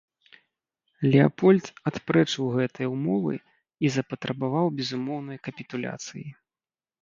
Леапольд 1.11 1.65
адпрэчыў 1.91 2.45
гэтыя 2.55 2.87
ўмовы 2.95 3.35
і 3.87 3.93
запатрабаваў 3.97 4.73
безумоўнай 4.81 5.37
капітуляцыі. 5.51 6.27